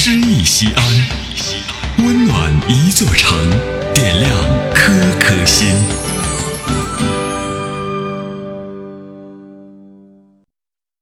[0.00, 0.84] 诗意西安，
[2.06, 3.36] 温暖一座城，
[3.92, 4.32] 点亮
[4.72, 5.66] 颗颗心。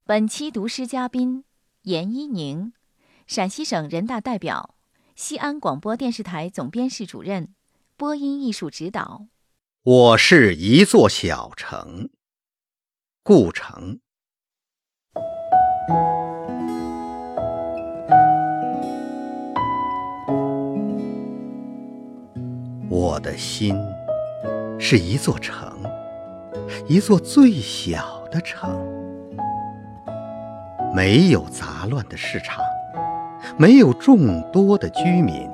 [0.07, 1.45] 本期读诗嘉宾
[1.83, 2.73] 严一宁，
[3.27, 4.75] 陕西省人大代表，
[5.15, 7.55] 西安广播电视台总编室主任，
[7.99, 9.27] 播音艺术指导。
[9.83, 12.09] 我是一座小城，
[13.23, 14.01] 故城。
[23.07, 23.81] 我的心
[24.81, 25.73] 是一座城，
[26.89, 28.85] 一座最小的城，
[30.93, 32.65] 没有杂乱的市场，
[33.57, 35.49] 没有众多的居民，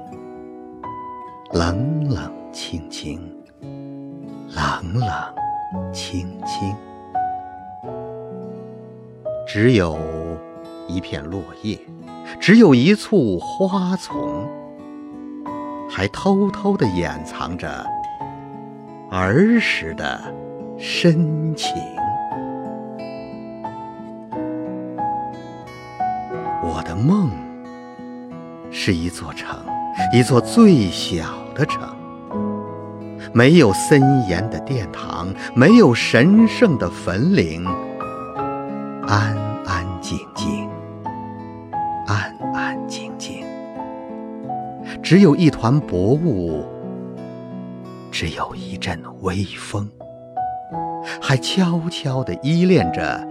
[1.52, 3.20] 冷冷清清，
[3.60, 5.12] 冷冷
[5.92, 6.74] 清清，
[9.46, 9.98] 只有
[10.88, 11.78] 一片落叶，
[12.40, 14.48] 只有一簇花丛。
[15.94, 17.86] 还偷偷地掩藏着
[19.10, 20.18] 儿时的
[20.78, 21.70] 深情。
[26.62, 27.30] 我的梦
[28.70, 29.54] 是一座城，
[30.14, 31.94] 一座最小的城，
[33.34, 37.66] 没有森严的殿堂，没有神圣的坟陵，
[39.06, 40.70] 安安静静，
[45.12, 46.64] 只有一团薄雾，
[48.10, 49.86] 只有一阵微风，
[51.20, 53.22] 还悄悄地依恋着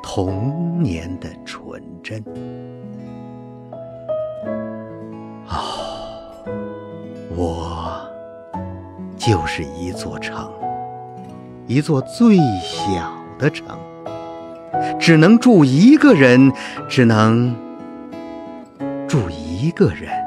[0.00, 2.22] 童年的纯真。
[5.48, 6.46] 哦，
[7.34, 8.08] 我
[9.16, 10.48] 就是一座城，
[11.66, 13.76] 一座最小的城，
[15.00, 16.52] 只能住一个人，
[16.88, 17.52] 只能
[19.08, 20.23] 住一个人。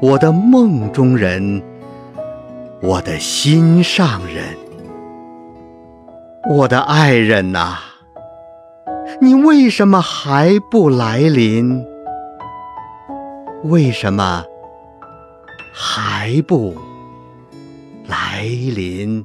[0.00, 1.62] 我的梦中人，
[2.82, 4.44] 我的心上人，
[6.50, 7.78] 我的爱人呐，
[9.20, 11.84] 你为什么还不来临？
[13.64, 14.44] 为什么
[15.72, 16.74] 还不
[18.06, 19.24] 来临？